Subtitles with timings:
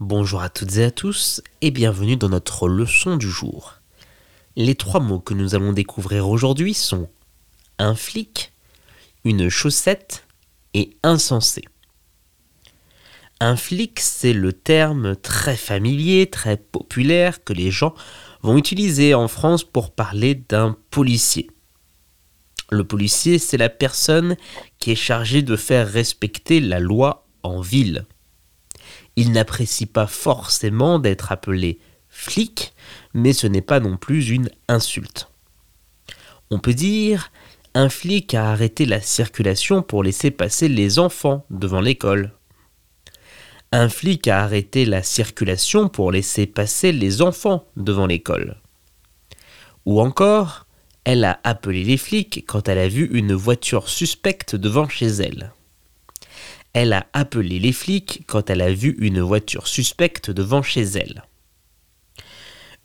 [0.00, 3.74] Bonjour à toutes et à tous et bienvenue dans notre leçon du jour.
[4.56, 7.08] Les trois mots que nous allons découvrir aujourd'hui sont
[7.78, 8.52] un flic,
[9.22, 10.26] une chaussette
[10.74, 11.62] et insensé.
[13.38, 17.94] Un flic, c'est le terme très familier, très populaire que les gens
[18.42, 21.48] vont utiliser en France pour parler d'un policier.
[22.72, 24.36] Le policier, c'est la personne
[24.80, 28.06] qui est chargée de faire respecter la loi en ville.
[29.16, 31.78] Il n'apprécie pas forcément d'être appelé
[32.08, 32.74] flic,
[33.12, 35.28] mais ce n'est pas non plus une insulte.
[36.50, 37.30] On peut dire
[37.76, 42.32] un flic a arrêté la circulation pour laisser passer les enfants devant l'école.
[43.72, 48.60] Un flic a arrêté la circulation pour laisser passer les enfants devant l'école.
[49.86, 50.66] Ou encore,
[51.02, 55.52] elle a appelé les flics quand elle a vu une voiture suspecte devant chez elle.
[56.74, 61.22] Elle a appelé les flics quand elle a vu une voiture suspecte devant chez elle.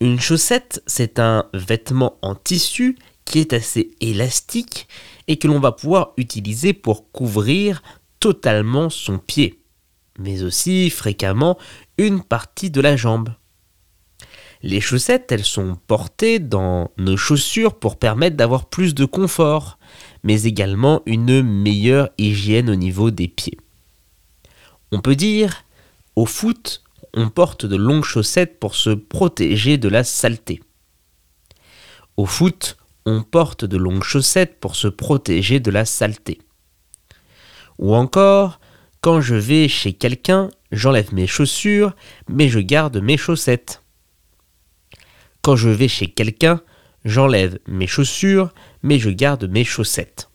[0.00, 4.88] Une chaussette, c'est un vêtement en tissu qui est assez élastique
[5.26, 7.82] et que l'on va pouvoir utiliser pour couvrir
[8.20, 9.62] totalement son pied,
[10.18, 11.58] mais aussi fréquemment
[11.96, 13.30] une partie de la jambe.
[14.62, 19.78] Les chaussettes, elles sont portées dans nos chaussures pour permettre d'avoir plus de confort,
[20.24, 23.58] mais également une meilleure hygiène au niveau des pieds.
[24.92, 25.64] On peut dire,
[26.16, 26.82] au foot,
[27.14, 30.62] on porte de longues chaussettes pour se protéger de la saleté.
[32.16, 36.40] Au foot, on porte de longues chaussettes pour se protéger de la saleté.
[37.78, 38.60] Ou encore,
[39.00, 41.94] quand je vais chez quelqu'un, j'enlève mes chaussures,
[42.28, 43.82] mais je garde mes chaussettes.
[45.42, 46.60] Quand je vais chez quelqu'un,
[47.04, 48.52] j'enlève mes chaussures,
[48.82, 50.27] mais je garde mes chaussettes.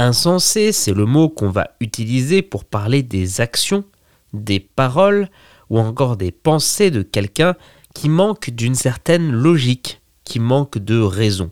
[0.00, 3.84] Insensé, c'est le mot qu'on va utiliser pour parler des actions,
[4.32, 5.28] des paroles
[5.68, 7.54] ou encore des pensées de quelqu'un
[7.94, 11.50] qui manque d'une certaine logique, qui manque de raison.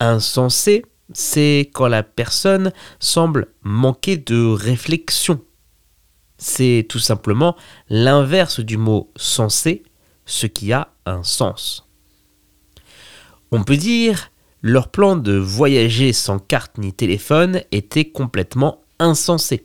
[0.00, 5.40] Insensé, c'est quand la personne semble manquer de réflexion.
[6.36, 7.54] C'est tout simplement
[7.88, 9.84] l'inverse du mot sensé,
[10.26, 11.88] ce qui a un sens.
[13.52, 14.32] On peut dire
[14.62, 19.62] leur plan de voyager sans carte ni téléphone était complètement insensé.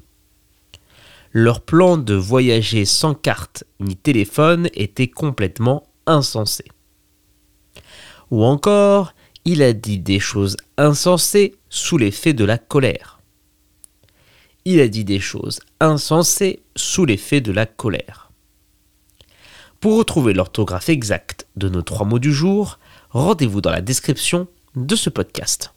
[1.32, 6.66] Leur plan de voyager sans carte ni téléphone était complètement insensé.
[8.30, 9.14] Ou encore,
[9.46, 13.20] il a dit des choses insensées sous l'effet de la colère.
[14.66, 18.32] Il a dit des choses insensées sous l'effet de la colère.
[19.80, 22.80] Pour retrouver l'orthographe exacte de nos trois mots du jour,
[23.10, 25.74] rendez-vous dans la description de ce podcast.